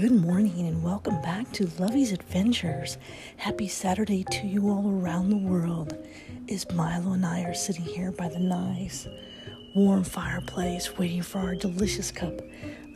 [0.00, 2.96] Good morning and welcome back to Lovey's Adventures.
[3.36, 5.94] Happy Saturday to you all around the world.
[6.48, 9.06] Is Milo and I are sitting here by the nice
[9.74, 12.40] warm fireplace waiting for our delicious cup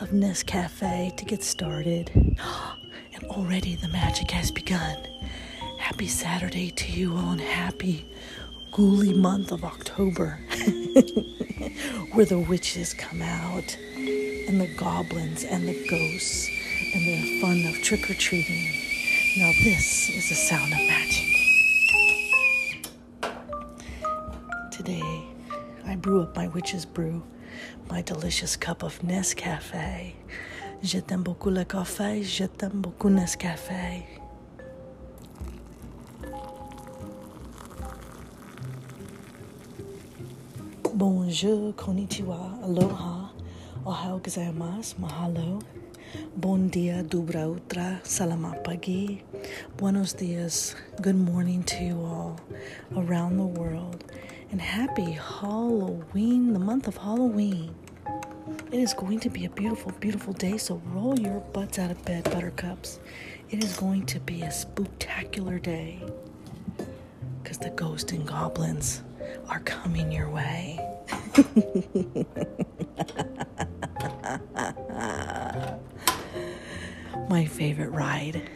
[0.01, 2.11] of Nescafe to get started.
[3.13, 4.97] And already the magic has begun.
[5.79, 8.07] Happy Saturday to you all and happy
[8.73, 10.31] ghouly month of October
[12.13, 13.77] where the witches come out
[14.49, 16.49] and the goblins and the ghosts
[16.95, 18.71] and the fun of trick or treating.
[19.37, 21.27] Now, this is the sound of magic.
[24.71, 25.03] Today,
[25.87, 27.25] I brew up my witch's brew,
[27.91, 30.15] my delicious cup of Nescafe.
[30.83, 34.05] Je t'aime beaucoup le café, je t'aime beaucoup Nescafe.
[40.95, 43.31] Bonjour, konnichiwa, aloha,
[43.85, 45.61] ohio gozaimasu, mahalo.
[46.37, 49.25] Bon dia, dobra utra, salamat pagi.
[49.81, 52.37] Buenos dias, good morning to you all
[52.95, 54.05] around the world.
[54.53, 57.75] And happy Halloween, the month of Halloween.
[58.71, 62.05] It is going to be a beautiful, beautiful day, so roll your butts out of
[62.05, 63.01] bed, buttercups.
[63.51, 66.03] It is going to be a spooktacular day.
[67.43, 69.03] Because the ghosts and goblins
[69.49, 70.79] are coming your way.
[77.35, 78.49] My favorite ride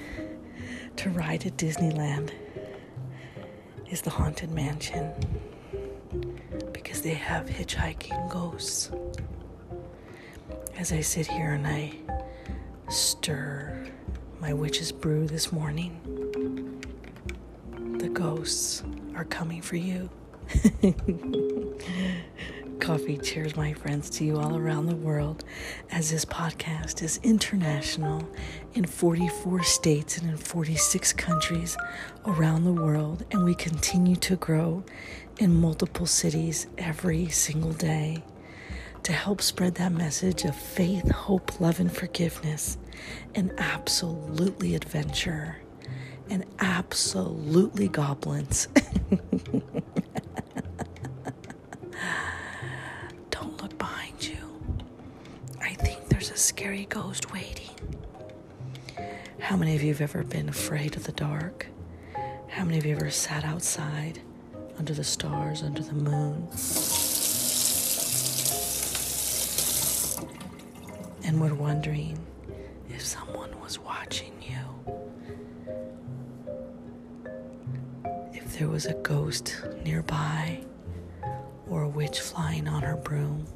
[0.98, 2.30] to ride at Disneyland
[3.90, 5.10] is the Haunted Mansion
[6.72, 8.92] because they have hitchhiking ghosts.
[10.76, 11.92] As I sit here and I
[12.88, 13.90] stir
[14.38, 16.80] my witch's brew this morning,
[17.98, 18.84] the ghosts
[19.16, 20.08] are coming for you.
[22.80, 25.44] Coffee cheers, my friends, to you all around the world
[25.90, 28.26] as this podcast is international
[28.74, 31.76] in 44 states and in 46 countries
[32.24, 34.84] around the world, and we continue to grow
[35.38, 38.22] in multiple cities every single day
[39.02, 42.78] to help spread that message of faith, hope, love, and forgiveness,
[43.34, 45.58] and absolutely adventure,
[46.30, 48.68] and absolutely goblins.
[56.18, 57.70] there's a scary ghost waiting.
[59.38, 61.68] How many of you have ever been afraid of the dark?
[62.48, 64.20] How many of you ever sat outside
[64.80, 66.48] under the stars, under the moon?
[71.22, 72.18] And were wondering
[72.88, 74.58] if someone was watching you.
[78.32, 80.64] If there was a ghost nearby
[81.70, 83.46] or a witch flying on her broom.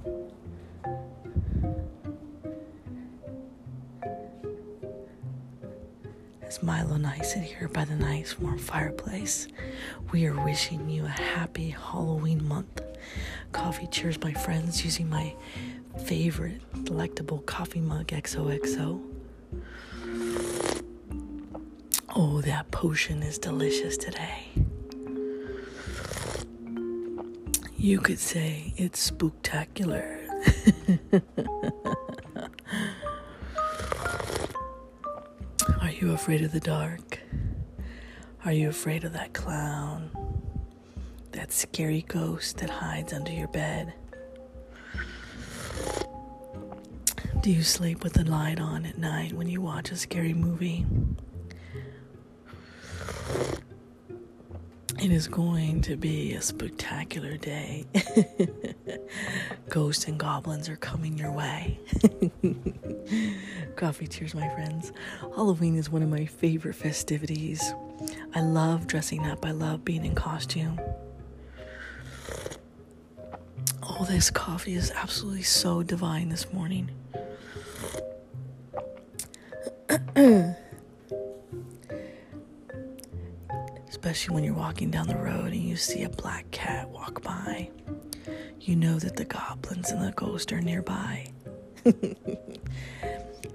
[6.60, 9.46] Milo and I sit here by the nice warm fireplace,
[10.10, 12.80] we are wishing you a happy Halloween month.
[13.52, 15.34] Coffee cheers, my friends, using my
[16.04, 19.00] favorite delectable coffee mug XOXO.
[22.14, 24.48] Oh, that potion is delicious today.
[27.76, 30.18] You could say it's spooktacular.
[36.02, 37.20] you afraid of the dark?
[38.44, 40.10] Are you afraid of that clown?
[41.30, 43.94] That scary ghost that hides under your bed?
[47.40, 50.84] Do you sleep with the light on at night when you watch a scary movie?
[55.00, 57.86] It is going to be a spectacular day.
[59.68, 61.78] Ghosts and goblins are coming your way.
[63.82, 64.92] Coffee cheers, my friends.
[65.34, 67.74] Halloween is one of my favorite festivities.
[68.32, 70.80] I love dressing up, I love being in costume.
[73.82, 76.92] Oh, this coffee is absolutely so divine this morning.
[83.88, 87.68] Especially when you're walking down the road and you see a black cat walk by.
[88.60, 91.32] You know that the goblins and the ghosts are nearby.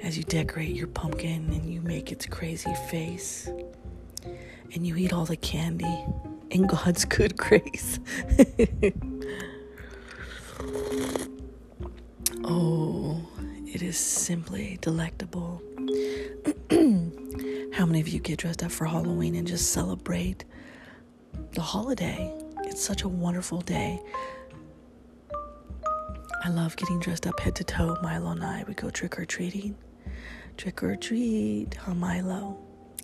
[0.07, 3.49] As you decorate your pumpkin and you make its crazy face,
[4.73, 6.05] and you eat all the candy
[6.49, 7.99] in God's good grace.
[12.45, 13.21] oh,
[13.65, 15.61] it is simply delectable.
[17.73, 20.45] How many of you get dressed up for Halloween and just celebrate
[21.51, 22.33] the holiday?
[22.63, 24.01] It's such a wonderful day.
[26.45, 27.97] I love getting dressed up head to toe.
[28.01, 29.75] Milo and I, we go trick or treating.
[30.57, 32.57] Trick or treat, huh, Milo?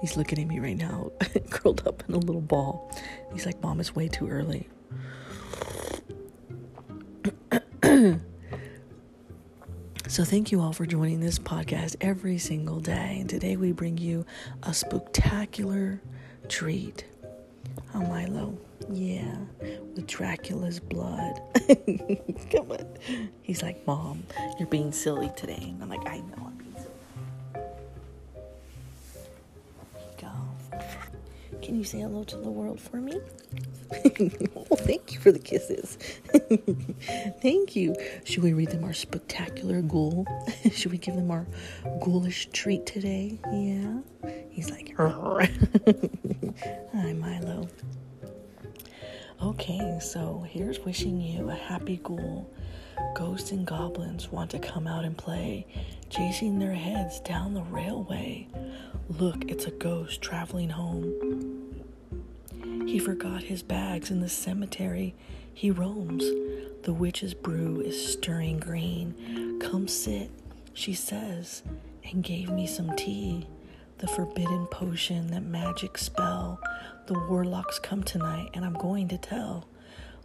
[0.00, 1.12] He's looking at me right now,
[1.50, 2.92] curled up in a little ball.
[3.32, 4.68] He's like, Mom, it's way too early.
[10.08, 13.18] so, thank you all for joining this podcast every single day.
[13.20, 14.26] And today we bring you
[14.64, 16.02] a spectacular
[16.48, 17.04] treat.
[17.94, 18.58] Oh, Milo.
[18.92, 19.36] Yeah,
[19.94, 21.40] with Dracula's blood.
[22.52, 22.86] Come on.
[23.42, 24.22] He's like, Mom,
[24.58, 25.74] you're being silly today.
[25.80, 27.64] I'm like, I know I'm being silly.
[30.20, 30.28] Go.
[31.62, 33.18] Can you say hello to the world for me?
[33.92, 35.98] oh, thank you for the kisses.
[37.42, 37.96] thank you.
[38.24, 40.26] Should we read them our spectacular ghoul?
[40.72, 41.46] Should we give them our
[42.00, 43.38] ghoulish treat today?
[43.52, 43.98] Yeah.
[44.50, 47.68] He's like, hi, Milo.
[49.42, 52.50] Okay, so here's wishing you a happy ghoul.
[53.14, 55.66] Ghosts and goblins want to come out and play,
[56.08, 58.48] chasing their heads down the railway.
[59.10, 61.84] Look, it's a ghost traveling home.
[62.86, 65.14] He forgot his bags in the cemetery.
[65.52, 66.24] He roams.
[66.84, 69.58] The witch's brew is stirring green.
[69.60, 70.30] Come sit,
[70.72, 71.62] she says,
[72.10, 73.46] and gave me some tea.
[73.98, 76.60] The forbidden potion, that magic spell
[77.06, 79.68] the warlocks come tonight, and I'm going to tell.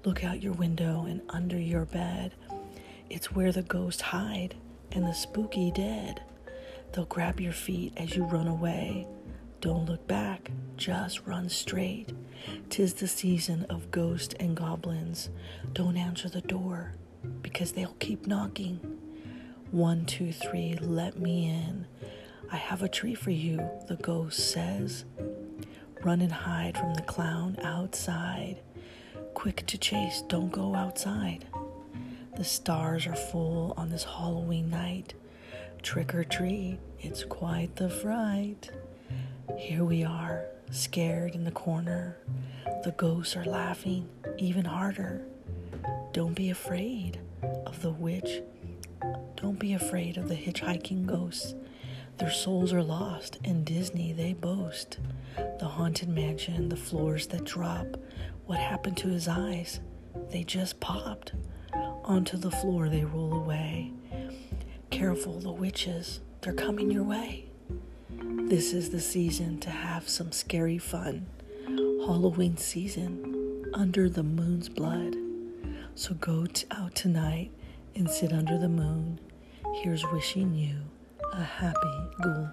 [0.03, 2.33] Look out your window and under your bed.
[3.07, 4.55] It's where the ghosts hide
[4.91, 6.23] and the spooky dead.
[6.91, 9.07] They'll grab your feet as you run away.
[9.61, 12.11] Don't look back, just run straight.
[12.69, 15.29] Tis the season of ghosts and goblins.
[15.73, 16.93] Don't answer the door
[17.43, 18.79] because they'll keep knocking.
[19.69, 21.85] One, two, three, let me in.
[22.51, 25.05] I have a treat for you, the ghost says.
[26.03, 28.57] Run and hide from the clown outside.
[29.33, 31.45] Quick to chase, don't go outside.
[32.35, 35.13] The stars are full on this Halloween night.
[35.81, 38.69] Trick or treat, it's quite the fright.
[39.57, 42.17] Here we are, scared in the corner.
[42.83, 45.21] The ghosts are laughing even harder.
[46.11, 47.19] Don't be afraid
[47.65, 48.41] of the witch.
[49.37, 51.55] Don't be afraid of the hitchhiking ghosts.
[52.17, 54.99] Their souls are lost, In Disney they boast.
[55.59, 57.97] The haunted mansion, the floors that drop.
[58.45, 59.79] What happened to his eyes?
[60.29, 61.33] They just popped.
[62.03, 63.91] Onto the floor they roll away.
[64.89, 67.45] Careful, the witches, they're coming your way.
[68.09, 71.25] This is the season to have some scary fun.
[71.65, 75.15] Halloween season, under the moon's blood.
[75.95, 77.51] So go t- out tonight
[77.95, 79.19] and sit under the moon.
[79.75, 80.81] Here's wishing you
[81.33, 82.49] a happy ghoul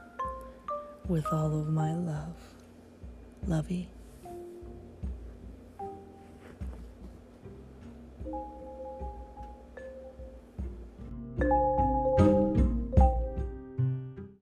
[1.08, 2.36] with all of my love.
[3.46, 3.88] Lovey.